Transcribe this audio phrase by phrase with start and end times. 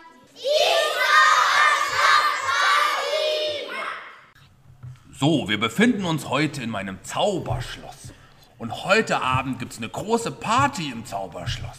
[5.18, 8.12] So, wir befinden uns heute in meinem Zauberschloss.
[8.58, 11.78] Und heute Abend gibt es eine große Party im Zauberschloss.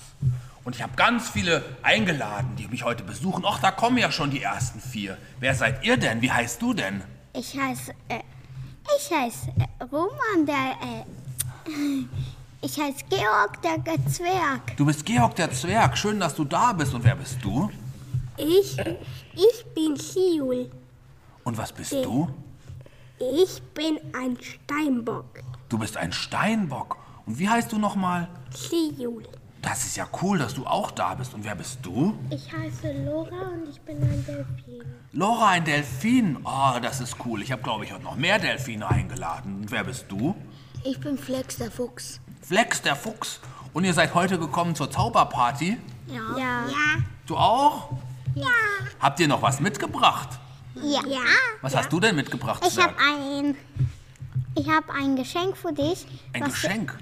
[0.69, 3.43] Und ich habe ganz viele eingeladen, die mich heute besuchen.
[3.43, 5.17] Ach, da kommen ja schon die ersten vier.
[5.39, 6.21] Wer seid ihr denn?
[6.21, 7.01] Wie heißt du denn?
[7.33, 8.19] Ich heiße, äh,
[8.95, 12.05] ich heiße äh, Roman, der, äh,
[12.61, 14.77] ich heiße Georg, der Zwerg.
[14.77, 15.97] Du bist Georg der Zwerg.
[15.97, 16.93] Schön, dass du da bist.
[16.93, 17.71] Und wer bist du?
[18.37, 20.69] Ich, ich bin Chiul.
[21.45, 22.29] Und was bist du?
[23.17, 25.39] Ich bin ein Steinbock.
[25.67, 26.97] Du bist ein Steinbock.
[27.25, 28.27] Und wie heißt du nochmal?
[28.53, 29.23] Chiul.
[29.61, 31.33] Das ist ja cool, dass du auch da bist.
[31.33, 32.17] Und wer bist du?
[32.29, 34.83] Ich heiße Lora und ich bin ein Delfin.
[35.11, 36.37] Laura, ein Delfin.
[36.43, 37.41] Oh, das ist cool.
[37.41, 39.57] Ich habe, glaube ich, heute noch mehr Delfine eingeladen.
[39.57, 40.35] Und wer bist du?
[40.85, 42.21] Ich bin Flex, der Fuchs.
[42.41, 43.41] Flex, der Fuchs.
[43.73, 45.77] Und ihr seid heute gekommen zur Zauberparty?
[46.07, 46.37] Ja.
[46.37, 46.65] Ja.
[46.67, 47.03] Ja.
[47.25, 47.91] Du auch?
[48.35, 48.47] Ja.
[48.99, 50.39] Habt ihr noch was mitgebracht?
[50.75, 51.01] Ja.
[51.05, 51.19] ja.
[51.61, 52.63] Was hast du denn mitgebracht?
[52.65, 53.55] Ich habe ein,
[54.55, 56.07] ich habe ein Geschenk für dich.
[56.33, 56.97] ein was, Geschenk.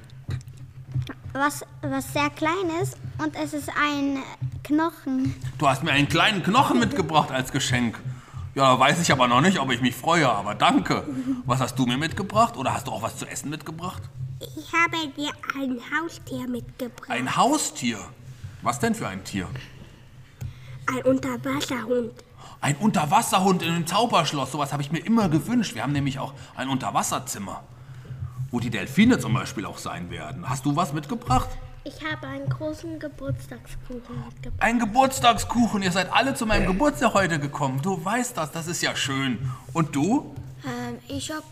[1.38, 4.23] Was, was sehr klein ist und es ist ein
[4.63, 5.35] Knochen.
[5.59, 7.99] Du hast mir einen kleinen Knochen mitgebracht als Geschenk.
[8.55, 11.08] Ja, weiß ich aber noch nicht, ob ich mich freue, aber danke.
[11.45, 12.58] Was hast du mir mitgebracht?
[12.58, 14.02] Oder hast du auch was zu essen mitgebracht?
[14.39, 17.09] Ich habe dir ein Haustier mitgebracht.
[17.09, 17.99] Ein Haustier.
[18.63, 19.47] Was denn für ein Tier?
[20.88, 22.13] Ein Unterwasserhund.
[22.61, 24.52] Ein Unterwasserhund in einem Zauberschloss.
[24.52, 25.75] Sowas habe ich mir immer gewünscht.
[25.75, 27.64] Wir haben nämlich auch ein Unterwasserzimmer,
[28.52, 30.49] wo die Delfine zum Beispiel auch sein werden.
[30.49, 31.49] Hast du was mitgebracht?
[31.83, 34.61] Ich habe einen großen Geburtstagskuchen mitgebracht.
[34.61, 35.81] Ein Geburtstagskuchen.
[35.83, 37.81] Ihr seid alle zu meinem Geburtstag heute gekommen.
[37.81, 38.52] Du weißt das.
[38.52, 39.49] Das ist ja schön.
[39.73, 40.36] Und du?
[40.65, 41.43] Ähm, ich habe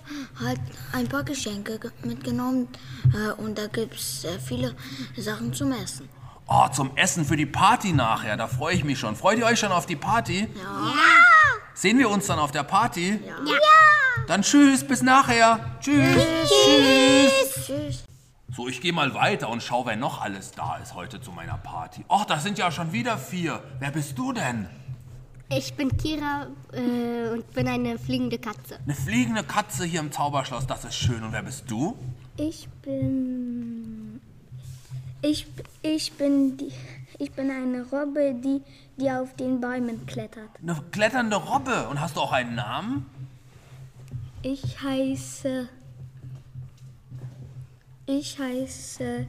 [0.43, 0.59] halt
[0.91, 2.67] ein paar Geschenke ge- mitgenommen
[3.13, 4.75] äh, und da gibt es äh, viele
[5.15, 6.09] Sachen zum Essen.
[6.47, 8.35] Oh, zum Essen für die Party nachher.
[8.35, 9.15] Da freue ich mich schon.
[9.15, 10.41] Freut ihr euch schon auf die Party?
[10.55, 10.93] Ja.
[11.73, 13.19] Sehen wir uns dann auf der Party?
[13.25, 13.35] Ja.
[14.27, 15.59] Dann tschüss, bis nachher.
[15.79, 16.25] Tschüss.
[16.47, 17.65] Tschüss.
[17.65, 18.03] Tschüss.
[18.55, 21.57] So, ich gehe mal weiter und schau, wer noch alles da ist heute zu meiner
[21.57, 22.05] Party.
[22.07, 23.61] Ach, das sind ja schon wieder vier.
[23.79, 24.67] Wer bist du denn?
[25.49, 28.79] Ich bin Kira äh, und bin eine fliegende Katze.
[28.83, 31.23] Eine fliegende Katze hier im Zauberschloss, das ist schön.
[31.23, 31.95] Und wer bist du?
[32.37, 34.21] Ich bin.
[35.21, 35.45] Ich,
[35.83, 36.71] ich bin die.
[37.19, 38.61] Ich bin eine Robbe, die,
[38.97, 40.49] die auf den Bäumen klettert.
[40.61, 41.87] Eine kletternde Robbe.
[41.89, 43.05] Und hast du auch einen Namen?
[44.47, 45.67] Ich heiße.
[48.05, 49.25] Ich heiße.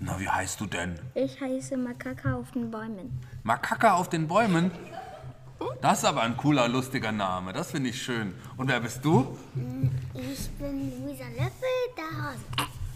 [0.00, 0.98] Na, wie heißt du denn?
[1.14, 3.20] Ich heiße Makaka auf den Bäumen.
[3.44, 4.72] Makaka auf den Bäumen?
[5.80, 7.52] Das ist aber ein cooler, lustiger Name.
[7.52, 8.34] Das finde ich schön.
[8.56, 9.38] Und wer bist du?
[10.12, 12.44] Ich bin Luisa Löffel, der Hase.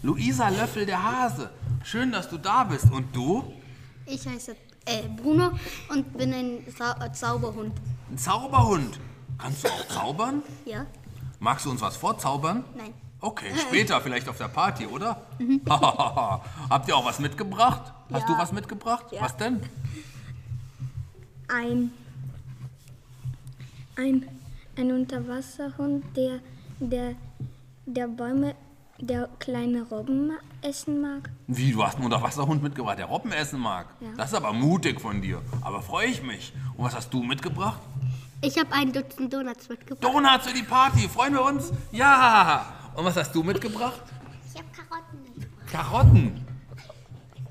[0.03, 1.49] Luisa Löffel, der Hase.
[1.81, 2.91] Schön, dass du da bist.
[2.91, 3.53] Und du?
[4.05, 4.53] Ich heiße
[4.85, 5.51] äh, Bruno
[5.87, 7.71] und bin ein Zau Zauberhund.
[8.11, 8.99] Ein Zauberhund.
[9.39, 10.43] Kannst du auch zaubern?
[10.65, 10.85] Ja?
[11.39, 12.63] Magst du uns was vorzaubern?
[12.77, 12.93] Nein.
[13.21, 15.21] Okay, später vielleicht auf der Party, oder?
[16.69, 17.93] Habt ihr auch was mitgebracht?
[18.11, 19.05] Hast du was mitgebracht?
[19.19, 19.61] Was denn?
[21.47, 21.91] Ein.
[23.95, 24.27] Ein,
[24.77, 26.39] ein Unterwasserhund, der,
[26.79, 27.15] der,
[27.85, 28.55] der Bäume,
[28.97, 31.29] der kleine Robben essen mag.
[31.47, 33.87] Wie, du hast einen Unterwasserhund mitgebracht, der Robben essen mag?
[34.15, 35.41] Das ist aber mutig von dir.
[35.61, 36.53] Aber freue ich mich.
[36.77, 37.81] Und was hast du mitgebracht?
[38.41, 40.03] Ich habe ein Dutzend Donuts mitgebracht.
[40.03, 41.09] Donuts für die Party.
[41.09, 41.71] Freuen wir uns?
[41.91, 42.65] Ja.
[42.95, 44.01] Und was hast du mitgebracht?
[44.53, 45.67] Ich habe Karotten mitgebracht.
[45.71, 46.45] Karotten.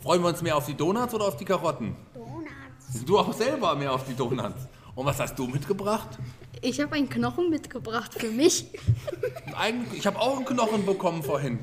[0.02, 1.94] Freuen wir uns mehr auf die Donuts oder auf die Karotten?
[2.14, 3.04] Donuts.
[3.04, 4.66] Du auch selber mehr auf die Donuts.
[4.94, 6.18] Und was hast du mitgebracht?
[6.62, 8.66] Ich habe einen Knochen mitgebracht für mich.
[9.56, 11.58] Ein- Ich habe auch einen Knochen bekommen vorhin.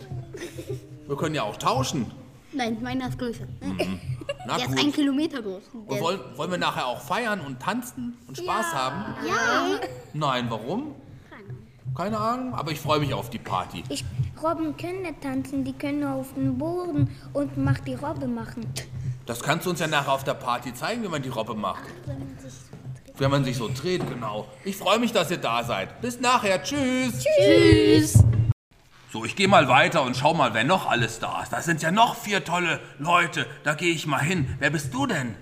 [1.07, 2.11] Wir können ja auch tauschen.
[2.53, 3.45] Nein, meiner ist größer.
[4.47, 4.95] Na Der ist ein gut.
[4.95, 5.63] Kilometer groß.
[5.73, 9.15] Und wollen, wollen wir nachher auch feiern und tanzen und Spaß haben?
[9.27, 9.79] ja.
[10.13, 10.95] Nein, warum?
[11.95, 13.83] Keine Ahnung, aber ich freue mich auf die Party.
[13.87, 14.03] Ich,
[14.43, 18.65] Robben können nicht tanzen, die können nur auf den Boden und macht die Robbe machen.
[19.25, 21.83] Das kannst du uns ja nachher auf der Party zeigen, wie man die Robbe macht.
[23.17, 24.45] Wenn man sich so dreht, genau.
[24.65, 26.01] Ich freue mich, dass ihr da seid.
[26.01, 26.61] Bis nachher.
[26.61, 27.23] Tschüss.
[27.23, 28.23] Tschüss.
[29.15, 31.53] So, ich gehe mal weiter und schau mal, wer noch alles da ist.
[31.53, 33.47] Da sind ja noch vier tolle Leute.
[33.63, 34.57] Da gehe ich mal hin.
[34.59, 35.35] Wer bist du denn?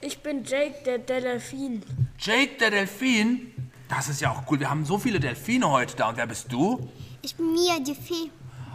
[0.00, 1.82] Ich bin Jake, der Delfin.
[2.18, 3.52] Jake, der Delfin?
[3.90, 4.60] Das ist ja auch cool.
[4.60, 6.08] Wir haben so viele Delfine heute da.
[6.08, 6.88] Und wer bist du?
[7.20, 8.30] Ich bin Mia, die Fee.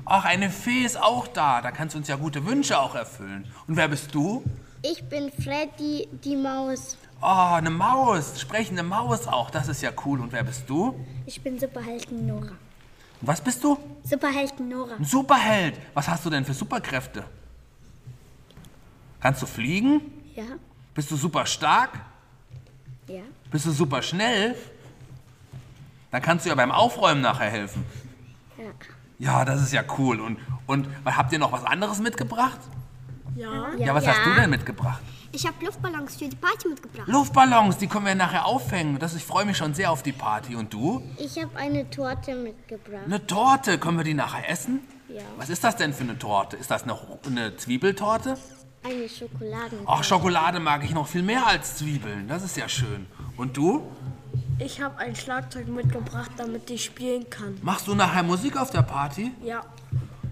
[0.05, 1.63] Ach, eine Fee ist auch da.
[1.63, 3.51] Da kannst du uns ja gute Wünsche auch erfüllen.
[3.67, 4.43] Und wer bist du?
[4.83, 6.95] Ich bin Freddy, die Maus.
[7.23, 8.39] Oh, eine Maus.
[8.39, 9.49] Sprechende Maus auch.
[9.49, 10.21] Das ist ja cool.
[10.21, 10.93] Und wer bist du?
[11.25, 12.51] Ich bin Superhelden Nora.
[13.21, 13.77] Was bist du?
[14.03, 14.95] Superhelden Nora.
[14.95, 15.79] Ein Superheld.
[15.93, 17.23] Was hast du denn für Superkräfte?
[19.19, 20.01] Kannst du fliegen?
[20.35, 20.43] Ja,
[20.93, 21.91] Bist du super stark?
[23.07, 23.21] ja.
[23.51, 24.55] Bist du super schnell?
[26.11, 27.85] Dann kannst du ja beim Aufräumen nachher helfen.
[28.57, 28.65] Ja.
[29.19, 30.19] Ja, das ist ja cool.
[30.19, 30.37] Und,
[30.67, 32.59] und habt ihr noch was anderes mitgebracht?
[33.37, 33.73] Ja.
[33.77, 35.01] Ja, was hast du denn mitgebracht?
[35.31, 37.07] Ich habe Luftballons für die Party mitgebracht.
[37.07, 38.97] Luftballons, die können wir nachher aufhängen.
[38.97, 40.55] Das, ich freue mich schon sehr auf die Party.
[40.55, 41.03] Und du?
[41.17, 43.03] Ich habe eine Torte mitgebracht.
[43.05, 43.77] Eine Torte.
[43.77, 44.79] Können wir die nachher essen?
[45.07, 45.21] Ja.
[45.37, 46.57] Was ist das denn für eine Torte?
[46.57, 46.97] Ist das eine,
[47.27, 48.37] eine Zwiebeltorte?
[48.83, 49.79] Eine Schokoladen.
[49.85, 52.27] Ach, Schokolade mag ich noch viel mehr als Zwiebeln.
[52.27, 53.05] Das ist ja schön.
[53.35, 53.83] Und du?
[54.57, 57.59] Ich habe ein Schlagzeug mitgebracht, damit ich spielen kann.
[57.61, 59.31] Machst du nachher Musik auf der Party?
[59.43, 59.63] Ja.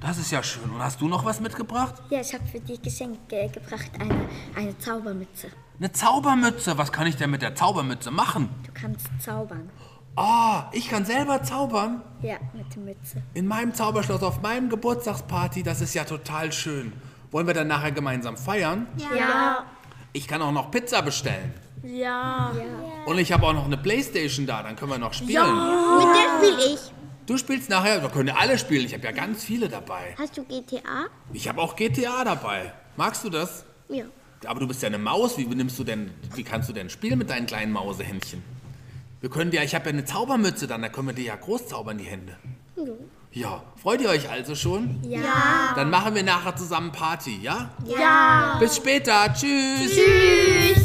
[0.06, 0.70] Das ist ja schön.
[0.70, 1.96] Und hast du noch was mitgebracht?
[2.12, 4.14] Ja, ich habe für dich Geschenk äh, gebracht, eine,
[4.56, 5.48] eine Zaubermütze.
[5.80, 6.78] Eine Zaubermütze.
[6.78, 8.50] Was kann ich denn mit der Zaubermütze machen?
[8.68, 9.68] Du kannst zaubern.
[10.16, 12.04] Ah, ich kann selber zaubern.
[12.22, 13.24] Ja, mit der Mütze.
[13.34, 15.64] In meinem Zauberschloss auf meinem Geburtstagsparty.
[15.64, 16.94] Das ist ja total schön.
[17.32, 18.86] Wollen wir dann nachher gemeinsam feiern?
[19.18, 19.66] Ja.
[20.14, 21.52] Ich kann auch noch Pizza bestellen.
[21.84, 22.52] Ja.
[23.08, 24.62] Und ich habe auch noch eine Playstation da.
[24.62, 25.52] Dann können wir noch spielen.
[25.98, 26.92] Mit der spiele ich.
[27.26, 28.86] Du spielst nachher, wir können ja alle spielen.
[28.86, 30.16] Ich habe ja ganz viele dabei.
[30.18, 31.08] Hast du GTA?
[31.34, 32.72] Ich habe auch GTA dabei.
[32.98, 33.66] Magst du das?
[33.90, 34.06] Ja.
[34.46, 35.38] Aber du bist ja eine Maus.
[35.38, 38.44] Wie nimmst du denn, wie kannst du denn spielen mit deinen kleinen Mausehändchen?
[39.22, 41.68] Wir können dir, ich habe ja eine Zaubermütze dann, da können wir dir ja groß
[41.68, 42.38] zaubern die Hände.
[43.32, 43.64] Ja.
[43.82, 45.00] Freut ihr euch also schon?
[45.04, 45.74] Ja.
[45.76, 47.72] Dann machen wir nachher zusammen Party, ja?
[47.86, 48.58] Ja.
[48.60, 49.34] Bis später.
[49.34, 49.92] Tschüss.
[49.96, 50.85] Tschüss.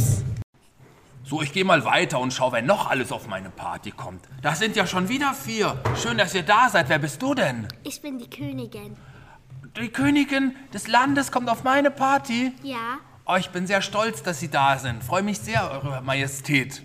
[1.30, 4.24] So, ich gehe mal weiter und schau, wer noch alles auf meine Party kommt.
[4.42, 5.80] Das sind ja schon wieder vier.
[5.94, 6.88] Schön, dass ihr da seid.
[6.88, 7.68] Wer bist du denn?
[7.84, 8.96] Ich bin die Königin.
[9.80, 12.52] Die Königin des Landes kommt auf meine Party.
[12.64, 12.98] Ja.
[13.26, 15.04] Oh, ich bin sehr stolz, dass Sie da sind.
[15.04, 16.82] Freue mich sehr, Eure Majestät.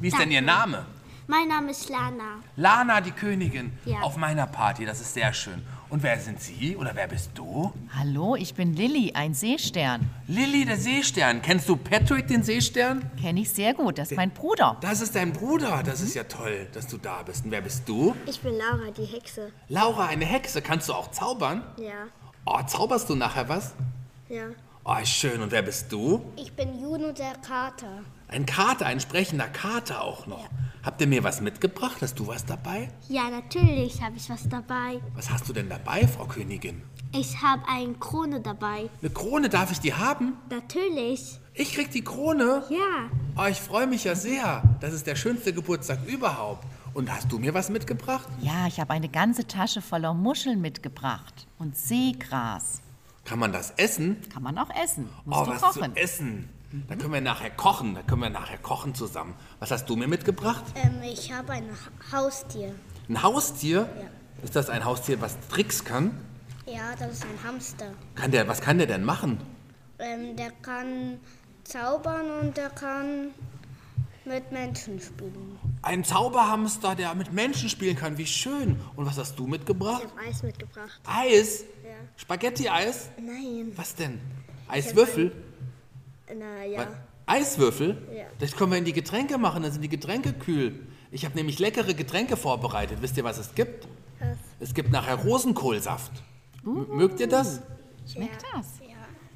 [0.00, 0.86] Wie ist denn Ihr Name?
[1.26, 2.38] Mein Name ist Lana.
[2.54, 3.76] Lana, die Königin.
[3.84, 4.02] Ja.
[4.02, 5.60] Auf meiner Party, das ist sehr schön.
[5.90, 7.72] Und wer sind Sie oder wer bist du?
[7.98, 10.02] Hallo, ich bin Lilly, ein Seestern.
[10.26, 11.40] Lilly, der Seestern.
[11.40, 13.10] Kennst du Patrick, den Seestern?
[13.18, 14.76] Kenne ich sehr gut, das ist mein Bruder.
[14.82, 15.82] Das ist dein Bruder.
[15.82, 17.46] Das ist ja toll, dass du da bist.
[17.46, 18.14] Und wer bist du?
[18.26, 19.50] Ich bin Laura, die Hexe.
[19.68, 20.60] Laura, eine Hexe.
[20.60, 21.62] Kannst du auch zaubern?
[21.78, 22.08] Ja.
[22.44, 23.72] Oh, zauberst du nachher was?
[24.28, 24.48] Ja.
[24.84, 25.40] Oh, schön.
[25.40, 26.22] Und wer bist du?
[26.36, 28.02] Ich bin Juno der Kater.
[28.28, 30.48] Ein Kater, ein sprechender Kater auch noch.
[30.82, 31.96] Habt ihr mir was mitgebracht?
[32.02, 32.90] Hast du was dabei?
[33.08, 35.00] Ja, natürlich habe ich was dabei.
[35.14, 36.82] Was hast du denn dabei, Frau Königin?
[37.12, 38.90] Ich habe eine Krone dabei.
[39.00, 40.34] Eine Krone, darf ich die haben?
[40.50, 41.38] Natürlich.
[41.54, 42.64] Ich krieg die Krone?
[42.68, 43.10] Ja.
[43.36, 44.62] Oh, ich freue mich ja sehr.
[44.80, 46.66] Das ist der schönste Geburtstag überhaupt.
[46.94, 48.28] Und hast du mir was mitgebracht?
[48.42, 52.82] Ja, ich habe eine ganze Tasche voller Muscheln mitgebracht und Seegras.
[53.24, 54.18] Kann man das essen?
[54.32, 55.08] Kann man auch essen.
[55.24, 55.94] Musst Oh, du was kochen.
[55.94, 56.48] zu essen.
[56.88, 57.94] Da können wir nachher kochen.
[57.94, 59.34] Da können wir nachher kochen zusammen.
[59.58, 60.64] Was hast du mir mitgebracht?
[60.74, 62.74] Ähm, ich habe ein Ha- Haustier.
[63.08, 63.88] Ein Haustier?
[64.42, 66.18] Ist das ein Haustier, was Tricks kann?
[66.66, 67.86] Ja, das ist ein Hamster.
[68.14, 69.38] kann der, was kann der denn machen?
[69.98, 71.18] Ähm, der kann
[71.64, 73.28] zaubern und der kann
[74.26, 75.58] mit Menschen spielen.
[75.80, 78.18] Ein Zauberhamster, der mit Menschen spielen kann.
[78.18, 78.78] Wie schön.
[78.94, 80.02] Und was hast du mitgebracht?
[80.04, 81.00] Ich habe Eis mitgebracht.
[81.06, 81.64] Eis?
[81.82, 81.94] Ja.
[82.16, 83.08] Spaghetti-Eis?
[83.18, 83.72] Nein.
[83.74, 84.20] Was denn?
[84.68, 85.32] Eiswürfel?
[86.36, 86.80] Na ja.
[86.80, 86.88] Was?
[87.26, 88.08] Eiswürfel?
[88.14, 88.24] Ja.
[88.38, 90.86] Das können wir in die Getränke machen, dann sind die Getränke kühl.
[91.10, 92.98] Ich habe nämlich leckere Getränke vorbereitet.
[93.00, 93.86] Wisst ihr, was es gibt?
[94.18, 94.38] Was?
[94.60, 96.12] Es gibt nachher Rosenkohlsaft.
[96.64, 97.60] M mögt ihr das?
[98.10, 98.66] Schmeckt das?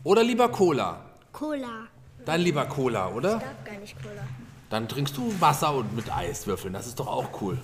[0.05, 1.05] Oder lieber Cola?
[1.33, 1.87] Cola.
[2.25, 3.39] Dann lieber Cola, oder?
[3.39, 4.23] Darf gar nicht Cola.
[4.71, 6.73] Dann trinkst du Wasser und mit Eiswürfeln.
[6.73, 7.59] Das ist doch auch cool.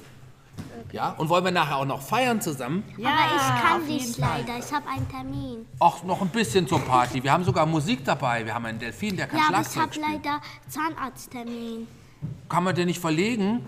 [0.93, 1.11] Ja?
[1.19, 2.83] Und wollen wir nachher auch noch feiern zusammen?
[2.97, 4.59] Aber ich kann nicht leider.
[4.59, 5.67] Ich habe einen Termin.
[5.81, 7.23] Ach, noch ein bisschen zur Party.
[7.23, 8.45] Wir haben sogar Musik dabei.
[8.47, 10.23] Wir haben einen Delfin, der kann Ja, aber ich Schlagzeug habe spielen.
[10.25, 11.87] leider Zahnarzttermin.
[12.49, 13.65] Kann man den nicht verlegen?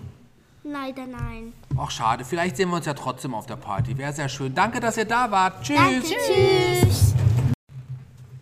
[0.63, 1.53] Leider nein.
[1.77, 2.23] Ach, schade.
[2.25, 3.97] Vielleicht sehen wir uns ja trotzdem auf der Party.
[3.97, 4.53] Wäre sehr schön.
[4.53, 5.63] Danke, dass ihr da wart.
[5.63, 5.77] Tschüss.
[5.77, 7.13] Danke, tschüss.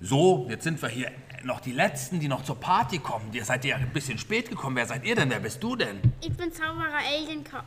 [0.01, 1.12] So, jetzt sind wir hier
[1.44, 3.25] noch die Letzten, die noch zur Party kommen.
[3.32, 4.75] Ihr seid ja ein bisschen spät gekommen.
[4.75, 5.29] Wer seid ihr denn?
[5.29, 6.00] Wer bist du denn?
[6.22, 7.63] Ich bin Zauberer Alienkopf.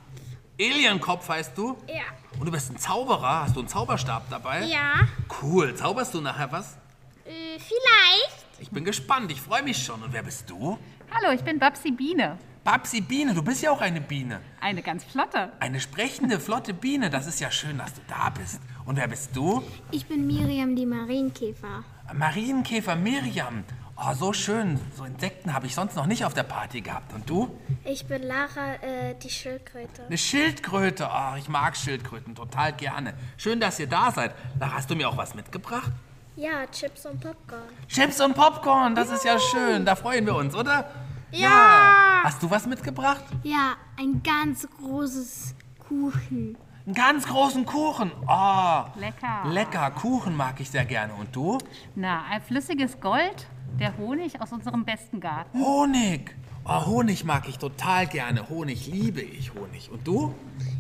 [0.71, 1.77] Alienkopf heißt du?
[1.89, 2.03] Ja.
[2.39, 3.43] Und du bist ein Zauberer.
[3.43, 4.65] Hast du einen Zauberstab dabei?
[4.65, 5.09] Ja.
[5.43, 5.75] Cool.
[5.75, 6.77] Zauberst du nachher was?
[7.25, 8.47] Äh, vielleicht.
[8.61, 9.33] Ich bin gespannt.
[9.33, 10.03] Ich freue mich schon.
[10.03, 10.79] Und wer bist du?
[11.11, 12.39] Hallo, ich bin Babsi Biene.
[12.65, 13.35] Babsi Biene.
[13.35, 14.41] Du bist ja auch eine Biene.
[14.61, 15.53] Eine ganz flotte.
[15.59, 17.11] Eine sprechende, flotte Biene.
[17.11, 18.61] Das ist ja schön, dass du da bist.
[18.85, 19.65] Und wer bist du?
[19.91, 21.85] Ich bin Miriam, die Marienkäfer.
[22.15, 23.65] Marienkäfer Miriam.
[24.05, 24.81] Oh, so schön.
[24.97, 27.13] So Insekten habe ich sonst noch nicht auf der Party gehabt.
[27.13, 27.57] Und du?
[27.85, 30.07] Ich bin Lara, äh, die Schildkröte.
[30.07, 31.09] Eine Schildkröte.
[31.09, 33.15] Oh, ich mag Schildkröten total gerne.
[33.37, 34.35] Schön, dass ihr da seid.
[34.59, 35.93] Da hast du mir auch was mitgebracht?
[36.35, 37.63] Ja, Chips und Popcorn.
[37.87, 39.85] Chips und Popcorn, das ist ja schön.
[39.85, 40.91] Da freuen wir uns, oder?
[41.31, 42.23] Ja.
[42.25, 43.25] Hast du was mitgebracht?
[43.45, 46.57] Ja, ein ganz großes Kuchen.
[46.85, 48.11] Einen ganz großen Kuchen.
[48.27, 49.45] Oh, Lecker.
[49.45, 49.91] lecker.
[49.93, 51.15] Kuchen mag ich sehr gerne.
[51.15, 51.59] Und du?
[51.95, 53.47] Na, ein flüssiges Gold,
[53.79, 55.59] der Honig aus unserem besten Garten.
[55.59, 56.35] Honig.
[56.65, 58.49] Oh, Honig mag ich total gerne.
[58.49, 59.91] Honig liebe ich Honig.
[59.91, 60.35] Und du?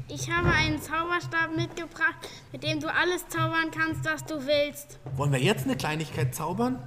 [0.08, 2.14] Ich habe einen Zauberstab mitgebracht,
[2.52, 4.98] mit dem du alles zaubern kannst, was du willst.
[5.16, 6.78] Wollen wir jetzt eine Kleinigkeit zaubern?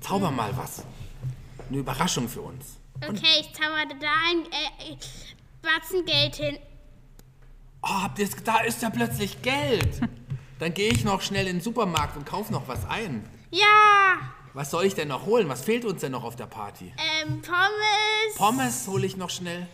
[0.00, 0.84] Zauber mal was.
[1.68, 2.78] Eine Überraschung für uns.
[2.96, 4.96] Okay, ich zauberte da ein äh, äh,
[5.62, 6.58] Batzen Geld hin.
[7.82, 8.36] Oh, habt ihr es?
[8.44, 10.00] Da ist ja plötzlich Geld.
[10.60, 13.24] Dann gehe ich noch schnell in den Supermarkt und kaufe noch was ein.
[13.50, 14.32] Ja!
[14.54, 15.48] Was soll ich denn noch holen?
[15.48, 16.92] Was fehlt uns denn noch auf der Party?
[17.22, 19.66] Ähm, Pommes, Pommes hole ich noch schnell.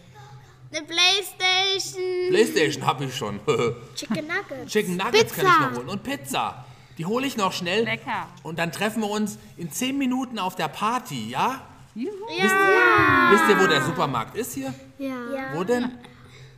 [0.72, 2.28] eine Playstation.
[2.30, 3.40] Playstation habe ich schon.
[3.96, 4.72] Chicken Nuggets.
[4.72, 5.88] Chicken Nuggets kann ich noch holen.
[5.88, 6.64] Und Pizza.
[6.96, 7.84] Die hole ich noch schnell.
[7.84, 8.28] Lecker.
[8.42, 11.60] Und dann treffen wir uns in 10 Minuten auf der Party, ja?
[11.94, 12.10] Juhu.
[12.28, 14.72] Wisst, ihr, wisst ihr, wo der Supermarkt ist hier?
[14.98, 15.54] Ja.
[15.54, 15.98] Wo denn?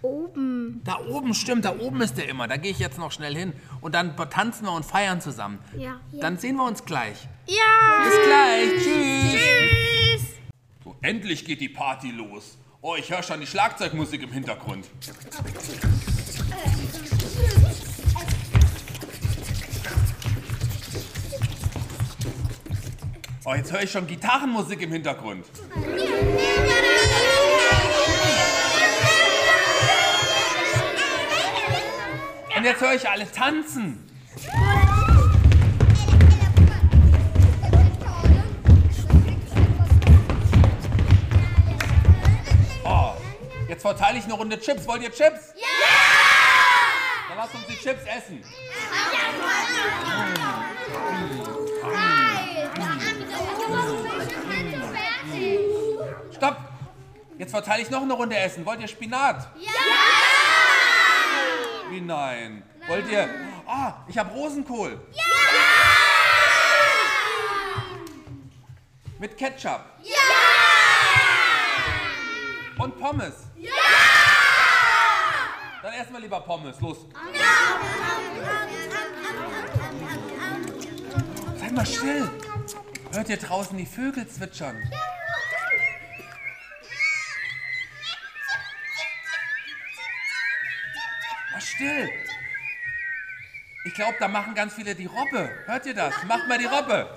[0.02, 0.80] Oben.
[0.85, 2.49] Da oben, stimmt, da oben ist der immer.
[2.49, 3.52] Da gehe ich jetzt noch schnell hin.
[3.80, 5.59] Und dann tanzen wir und feiern zusammen.
[5.76, 6.00] Ja.
[6.12, 7.28] Dann sehen wir uns gleich.
[7.47, 8.04] Ja!
[8.04, 8.83] Bis gleich.
[8.83, 9.33] Tschüss.
[9.33, 10.23] Tschüss!
[10.85, 12.57] So, endlich geht die Party los.
[12.80, 14.87] Oh, ich höre schon die Schlagzeugmusik im Hintergrund.
[23.45, 25.45] Oh, jetzt höre ich schon Gitarrenmusik im Hintergrund.
[32.61, 34.07] Und jetzt höre ich alle tanzen.
[42.85, 43.12] Oh,
[43.67, 44.87] jetzt verteile ich eine Runde Chips.
[44.87, 45.55] Wollt ihr Chips?
[45.57, 45.69] Ja!
[47.31, 48.45] Dann lasst uns die Chips essen.
[56.37, 56.57] Stopp!
[57.38, 58.67] Jetzt verteile ich noch eine Runde Essen.
[58.67, 59.49] Wollt ihr Spinat?
[59.57, 60.20] Ja!
[61.90, 62.62] Wie nein?
[62.87, 63.28] Wollt ihr.
[63.66, 65.00] Ah, ich habe Rosenkohl.
[65.12, 65.25] Ja!
[69.18, 69.80] Mit Ketchup.
[70.02, 70.14] Ja!
[72.78, 73.35] Und Pommes.
[73.56, 73.70] Ja!
[75.82, 76.80] Dann erstmal lieber Pommes.
[76.80, 76.99] Los.
[81.59, 82.30] Seid mal still.
[83.12, 84.76] Hört ihr draußen die Vögel zwitschern?
[91.52, 92.09] Mal still.
[93.85, 95.50] Ich glaube, da machen ganz viele die Robbe.
[95.66, 96.14] Hört ihr das?
[96.25, 97.09] Macht mal die Robbe.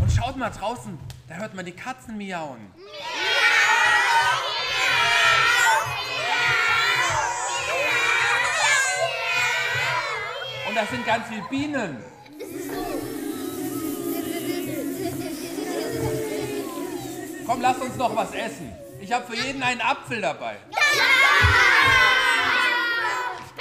[0.00, 2.72] Und schaut mal draußen, da hört man die Katzen miauen.
[10.76, 12.04] Und da sind ganz viele Bienen.
[17.46, 18.70] Komm, lass uns noch was essen.
[19.00, 20.58] Ich habe für jeden einen Apfel dabei.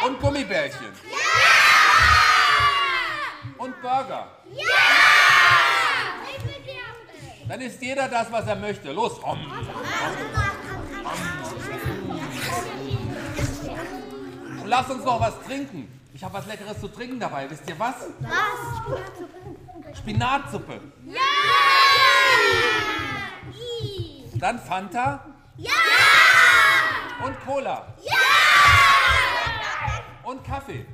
[0.06, 0.88] Und Gummibärchen.
[3.60, 4.28] Und Burger.
[7.48, 8.92] Dann isst jeder das, was er möchte.
[8.92, 9.24] Los.
[9.24, 9.40] Om.
[14.62, 15.96] Und lasst uns noch was trinken.
[16.16, 17.50] Ich habe was Leckeres zu trinken dabei.
[17.50, 17.96] Wisst ihr was?
[18.22, 19.98] Was?
[19.98, 20.80] Spinatsuppe.
[21.08, 21.20] Ja!
[24.36, 25.26] Dann Fanta.
[25.58, 25.72] Ja!
[27.22, 27.94] Und Cola.
[28.02, 28.14] Ja!
[30.24, 30.86] Und Kaffee.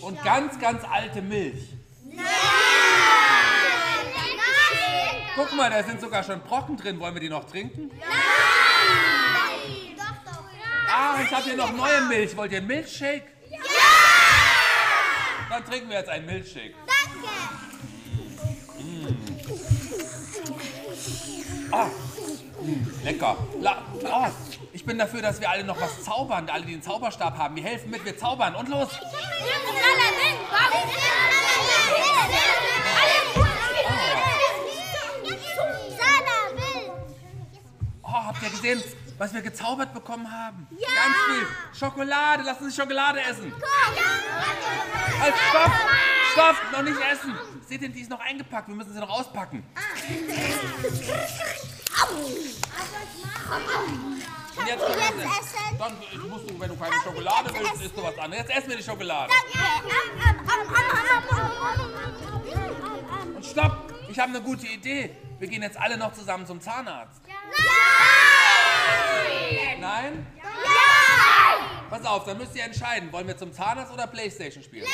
[0.00, 1.72] Und ganz, ganz alte Milch.
[5.34, 7.00] Guck mal, da sind sogar schon Brocken drin.
[7.00, 7.90] Wollen wir die noch trinken?
[10.88, 12.36] Ah, ich habe hier noch neue Milch.
[12.36, 13.24] Wollt ihr Milchshake?
[13.50, 13.58] Ja!
[15.50, 16.74] Dann trinken wir jetzt einen Milchshake.
[21.72, 21.86] Ah,
[22.60, 23.36] mm, lecker.
[23.60, 24.26] La oh,
[24.72, 26.48] ich bin dafür, dass wir alle noch was zaubern.
[26.48, 27.56] Alle, die einen Zauberstab haben.
[27.56, 28.54] Wir helfen mit, wir zaubern.
[28.54, 28.88] Und los.
[38.02, 38.82] Oh, habt ihr gesehen,
[39.18, 40.66] was wir gezaubert bekommen haben?
[40.70, 40.88] Ja.
[40.88, 41.46] Ganz viel.
[41.78, 42.42] Schokolade.
[42.44, 43.52] Lass uns Schokolade essen.
[45.20, 45.72] Halt, stopp.
[46.32, 46.56] Stopp.
[46.72, 47.34] Noch nicht essen.
[47.66, 48.68] Seht ihr, die ist noch eingepackt.
[48.68, 49.64] Wir müssen sie noch auspacken.
[54.56, 55.78] Und jetzt, Jetzt essen.
[55.78, 58.46] Dann äh, musst du, wenn du keine Schokolade willst, isst du was anderes.
[58.46, 59.32] Jetzt essen wir die Schokolade.
[63.34, 63.92] Und stopp!
[64.08, 65.16] Ich habe eine gute Idee.
[65.38, 67.20] Wir gehen jetzt alle noch zusammen zum Zahnarzt.
[69.86, 70.26] Nein?
[71.88, 73.12] Pass auf, dann müsst ihr entscheiden.
[73.12, 74.84] Wollen wir zum Zahnarzt oder Playstation spielen?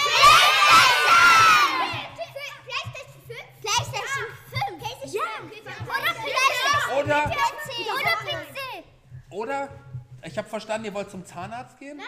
[3.63, 4.79] PlayStation 5.
[4.79, 5.89] PlayStation 5.
[5.89, 7.87] Oder PlayStation Oder- 14.
[7.95, 8.59] Oder PC.
[9.31, 9.69] Oder?
[10.25, 11.99] Ich habe verstanden, ihr wollt zum Zahnarzt gehen?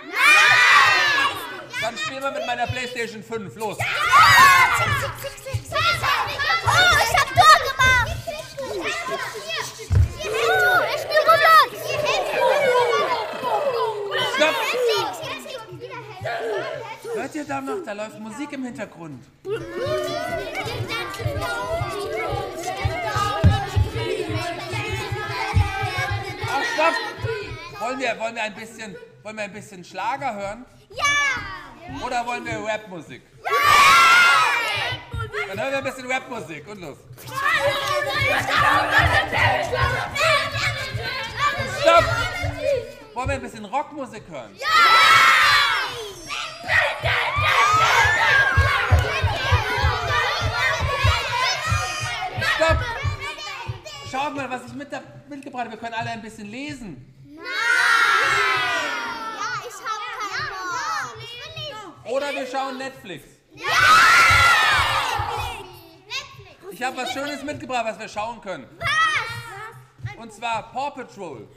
[1.80, 3.56] Dann spielen wir mit meiner Playstation 5.
[3.56, 3.78] Los!
[3.78, 3.82] Oh,
[7.02, 8.08] ich hab Tor gemacht.
[10.94, 11.70] Ich spiel Roblox.
[14.36, 14.54] Stopp!
[17.14, 17.44] Hört ihr
[17.84, 19.22] da läuft Musik im Hintergrund.
[26.46, 27.80] Ach, stopp!
[27.80, 30.64] Wollen wir, wollen wir, ein, bisschen, wollen wir ein bisschen Schlager hören?
[30.90, 31.04] Ja.
[32.04, 33.22] Oder wollen wir Rapmusik?
[35.48, 36.96] Dann hören wir ein bisschen Rapmusik und los.
[41.80, 42.04] Stopp!
[43.14, 44.56] Wollen wir ein bisschen Rockmusik hören?
[44.56, 45.33] Stopp!
[54.48, 54.88] Mal, was ich mit,
[55.28, 55.72] mitgebracht habe.
[55.72, 57.14] Wir können alle ein bisschen lesen.
[57.26, 57.42] Ja,
[59.60, 61.16] ich hab keinen Bock.
[61.18, 62.12] Ich will.
[62.12, 63.24] Oder wir schauen Netflix.
[66.70, 68.66] Ich habe was Schönes mitgebracht, was wir schauen können.
[68.78, 70.16] Was?
[70.16, 71.48] Und zwar Paw Patrol.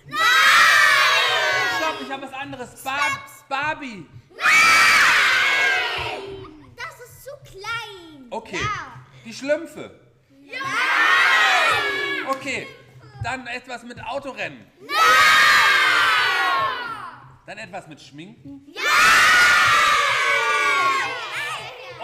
[1.78, 2.84] Stopp, ich habe was anderes.
[2.84, 3.00] Bar
[3.50, 4.06] Barbie.
[6.76, 8.28] Das ist zu klein.
[8.30, 8.60] Okay.
[9.26, 10.00] Die Schlümpfe.
[12.30, 12.68] Okay.
[13.24, 14.66] Dann etwas mit Autorennen.
[17.46, 18.74] Dann etwas mit Schminken.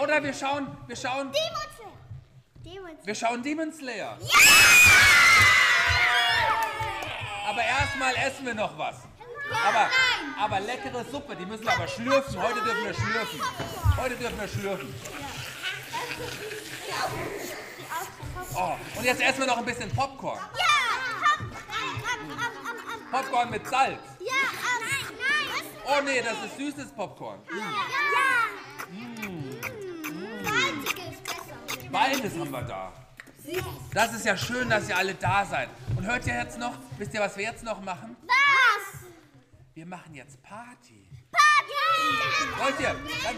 [0.02, 1.32] Oder wir schauen, wir schauen,
[2.66, 3.06] Demons.
[3.06, 4.18] wir schauen Demon Slayer.
[7.48, 8.96] Aber erstmal essen wir noch was.
[9.66, 9.90] Aber,
[10.40, 12.42] aber leckere Suppe, die müssen wir aber schlürfen.
[12.42, 13.42] Heute dürfen wir schlürfen.
[13.98, 14.96] Heute dürfen wir schlürfen.
[18.56, 20.40] Oh, und jetzt essen wir noch ein bisschen Popcorn.
[20.58, 20.66] Ja.
[21.38, 21.52] Am.
[23.12, 24.00] Popcorn mit Salz.
[24.20, 24.84] Ja, am.
[25.18, 25.66] Nein.
[25.86, 27.40] Oh nee, das ist süßes Popcorn.
[27.50, 27.56] Ja.
[31.12, 31.90] Ist besser.
[31.92, 32.94] Beides haben wir da.
[33.94, 35.70] Das ist ja schön, dass ihr alle da seid.
[35.96, 38.16] Und hört ihr jetzt noch, wisst ihr, was wir jetzt noch machen?
[38.26, 39.02] Was?
[39.74, 41.08] Wir machen jetzt Party.
[41.32, 42.62] Party.
[42.62, 42.96] Wollt ihr?
[43.24, 43.36] Dann,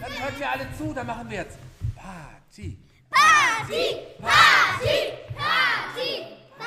[0.00, 1.58] dann hört ihr alle zu, dann machen wir jetzt
[1.94, 2.78] Party.
[3.24, 6.26] 大气大气大气
[6.58, 6.64] 大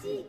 [0.00, 0.24] 气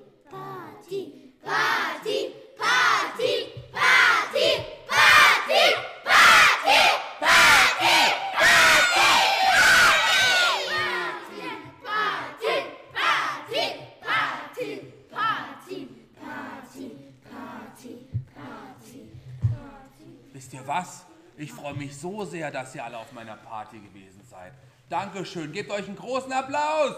[21.68, 24.54] freue mich so sehr, dass ihr alle auf meiner Party gewesen seid.
[24.88, 25.52] Dankeschön.
[25.52, 26.96] Gebt euch einen großen Applaus.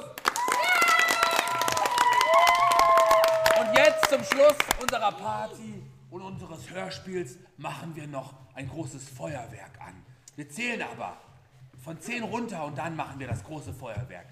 [3.60, 9.72] Und jetzt zum Schluss unserer Party und unseres Hörspiels machen wir noch ein großes Feuerwerk
[9.80, 10.06] an.
[10.36, 11.18] Wir zählen aber
[11.84, 14.28] von 10 runter und dann machen wir das große Feuerwerk.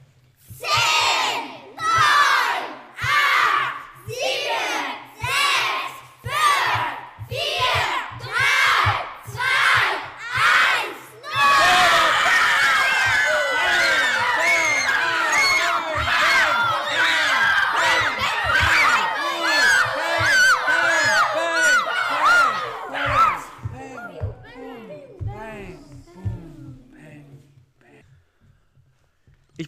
[4.07, 4.86] Ich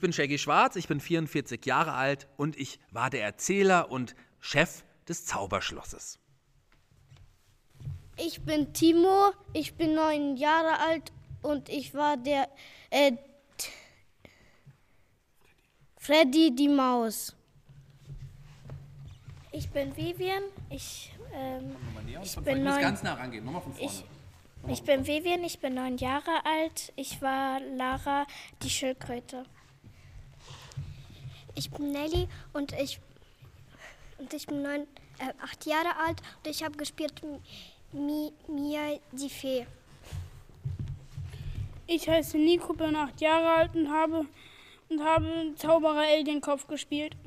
[0.10, 4.84] bin Shaggy Schwarz, ich bin 44 Jahre alt und ich war der Erzähler und Chef
[5.08, 6.18] des Zauberschlosses.
[8.18, 11.12] Ich bin Timo, ich bin neun Jahre alt
[11.44, 12.50] und ich war der
[12.90, 13.12] äh,
[15.98, 17.36] Freddy die Maus.
[19.52, 20.42] Ich bin Vivian.
[20.72, 21.76] Ich, ähm,
[22.24, 23.92] Ich bin neun- ganz nah rangehen, nochmal von vorne.
[23.92, 24.06] Ich-
[24.68, 26.92] ich bin Vivian, ich bin neun Jahre alt.
[26.96, 28.26] Ich war Lara,
[28.64, 29.44] die Schildkröte.
[31.60, 33.02] Ich bin Nelly und ich,
[34.18, 37.22] und ich bin neun, äh, acht Jahre alt und ich habe gespielt
[37.92, 39.68] Mi, Mia die Fee.
[41.86, 44.26] Ich heiße Nico, bin acht Jahre alt und habe,
[44.88, 47.18] und habe Zauberer Alienkopf gespielt.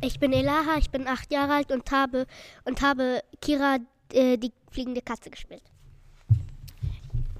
[0.00, 2.28] Ich bin Elaha, ich bin acht Jahre alt und habe,
[2.64, 3.78] und habe Kira
[4.12, 5.64] äh, die fliegende Katze gespielt.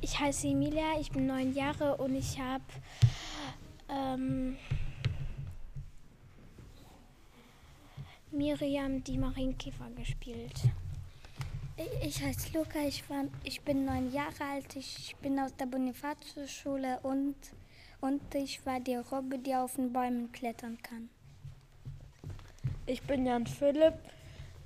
[0.00, 2.64] Ich heiße Emilia, ich bin neun Jahre und ich habe
[3.94, 4.56] ähm,
[8.30, 10.60] Miriam die Marienkäfer gespielt.
[12.02, 17.00] Ich heiße Luca, ich, war, ich bin neun Jahre alt, ich bin aus der Bonifatius-Schule
[17.02, 17.34] und,
[18.00, 21.08] und ich war die Robbe, die auf den Bäumen klettern kann.
[22.86, 23.94] Ich bin Jan Philipp,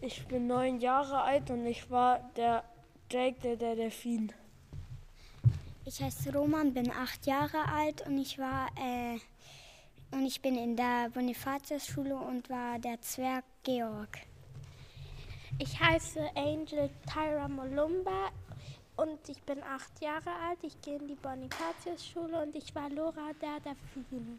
[0.00, 2.64] ich bin neun Jahre alt und ich war der
[3.10, 4.32] Jake, der, der Delfin.
[5.88, 9.18] Ich heiße Roman, bin acht Jahre alt und ich war äh,
[10.14, 14.18] und ich bin in der Bonifatius-Schule und war der Zwerg Georg.
[15.59, 18.29] Ich heiße Angel Tyra Molumba
[18.96, 20.59] und ich bin acht Jahre alt.
[20.61, 24.38] Ich gehe in die Bonifatius-Schule und ich war Laura der Delfin.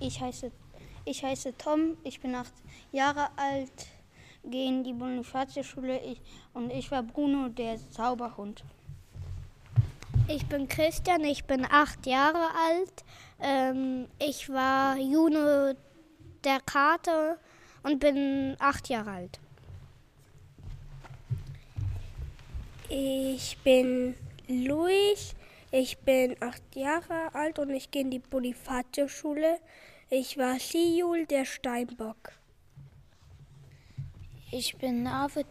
[0.00, 0.50] Ich heiße,
[1.04, 2.54] ich heiße Tom, ich bin acht
[2.90, 3.86] Jahre alt,
[4.44, 6.00] gehe in die Bonifatius-Schule
[6.54, 8.64] und ich war Bruno, der Zauberhund.
[10.26, 13.04] Ich bin Christian, ich bin acht Jahre alt.
[13.40, 15.74] Ähm, ich war Juno
[16.42, 17.36] der Kater
[17.82, 19.40] und bin acht Jahre alt.
[22.88, 24.14] Ich bin
[24.48, 25.34] Luis,
[25.70, 29.58] ich bin acht Jahre alt und ich gehe in die Bonifatius-Schule.
[30.08, 32.32] Ich war Siul, der Steinbock.
[34.56, 35.48] Ich bin David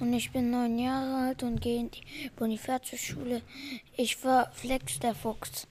[0.00, 3.42] und ich bin neun Jahre alt und gehe in die Bonifatius-Schule.
[3.98, 5.66] Ich war Flex, der Fuchs.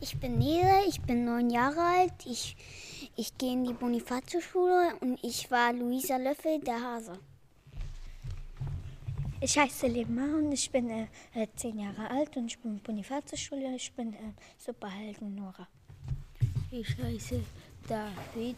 [0.00, 2.12] Ich bin Nele, ich bin neun Jahre alt.
[2.26, 2.56] Ich,
[3.16, 7.18] ich gehe in die Bonifatius-Schule und ich war Luisa Löffel, der Hase.
[9.40, 11.08] Ich heiße Lema und ich bin äh,
[11.56, 13.74] zehn Jahre alt und ich bin in Bonifatius-Schule.
[13.74, 15.66] Ich bin äh, Superhelden Nora.
[16.70, 17.42] Ich heiße
[17.88, 18.56] David.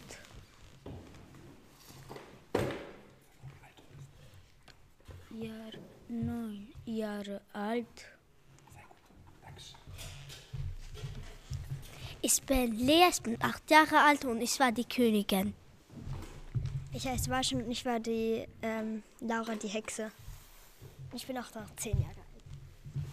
[5.42, 5.72] Jahr,
[6.09, 7.87] neun Jahre alt.
[12.22, 15.55] Ich bin Lea, ich bin acht Jahre alt und ich war die Königin.
[16.92, 20.11] Ich heiße Waschen und ich war die ähm, Laura, die Hexe.
[21.14, 23.05] Ich bin auch noch zehn Jahre alt.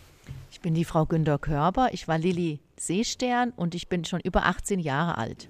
[0.52, 4.46] Ich bin die Frau Günter Körber, ich war Lilly Seestern und ich bin schon über
[4.46, 5.48] 18 Jahre alt.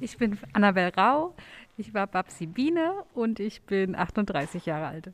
[0.00, 1.34] Ich bin Annabel Rau,
[1.78, 5.12] ich war Babsi Biene und ich bin 38 Jahre alt.